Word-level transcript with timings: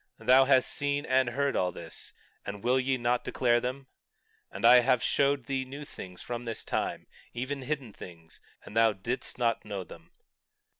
20:6 0.19 0.25
Thou 0.25 0.45
hast 0.45 0.69
seen 0.71 1.05
and 1.05 1.29
heard 1.29 1.55
all 1.55 1.71
this; 1.71 2.11
and 2.43 2.63
will 2.63 2.79
ye 2.79 2.97
not 2.97 3.23
declare 3.23 3.59
them? 3.59 3.85
And 4.51 4.63
that 4.63 4.71
I 4.71 4.79
have 4.79 5.03
showed 5.03 5.45
thee 5.45 5.63
new 5.63 5.85
things 5.85 6.23
from 6.23 6.45
this 6.45 6.65
time, 6.65 7.05
even 7.35 7.61
hidden 7.61 7.93
things, 7.93 8.41
and 8.65 8.75
thou 8.75 8.93
didst 8.93 9.37
not 9.37 9.63
know 9.63 9.83
them. 9.83 10.09